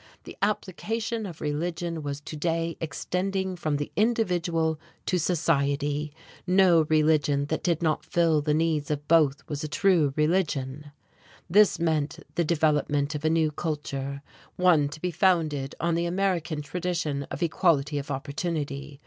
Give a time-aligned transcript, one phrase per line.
[0.23, 6.11] The application of religion was to day extending from the individual to society.
[6.47, 10.91] No religion that did not fill the needs of both was a true religion.
[11.47, 14.23] This meant the development of a new culture,
[14.55, 18.99] one to be founded on the American tradition of equality of opportunity.